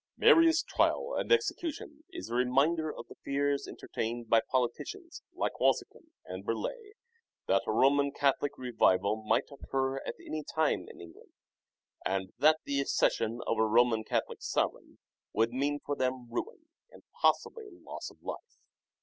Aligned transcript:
Mary's 0.17 0.63
trial 0.63 1.13
and 1.15 1.31
execution 1.31 2.03
is 2.09 2.27
a 2.27 2.33
reminder 2.33 2.89
of 2.91 3.05
the 3.07 3.13
Thc 3.13 3.17
fears 3.23 3.67
entertained 3.67 4.27
by 4.29 4.41
politicians 4.49 5.21
like 5.31 5.59
Walsingham 5.59 6.09
and 6.25 6.43
politicians. 6.43 6.45
Burleigh 6.47 6.93
that 7.45 7.67
a 7.67 7.71
Roman 7.71 8.11
Catholic 8.11 8.57
revival 8.57 9.17
might 9.23 9.43
occur 9.51 9.97
at 9.97 10.15
any 10.19 10.43
time 10.55 10.87
in 10.89 10.99
England, 11.01 11.29
and 12.03 12.33
that 12.39 12.61
the 12.63 12.81
accession 12.81 13.41
of 13.45 13.59
a 13.59 13.63
Roman 13.67 14.03
Catholic 14.03 14.41
sovereign 14.41 14.97
would 15.33 15.51
mean 15.53 15.79
for 15.79 15.95
them 15.95 16.31
ruin 16.31 16.65
and 16.89 17.03
possibly 17.21 17.65
loss 17.69 18.09
of 18.09 18.23
life. 18.23 18.57